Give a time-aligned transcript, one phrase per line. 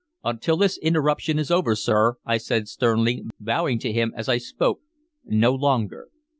[0.23, 4.79] "Until this interruption is over, sir," I said sternly, bowing to him as I spoke.
[5.25, 6.07] "No longer."